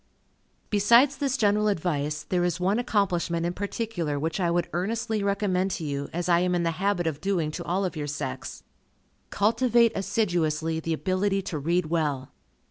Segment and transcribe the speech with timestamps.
[0.71, 5.69] Besides this general advice, there is one accomplishment in particular, which I would earnestly recommend
[5.77, 8.63] to you, as I am in the habit of doing to all of your sex.
[9.29, 12.31] Cultivate assiduously the ability to read well.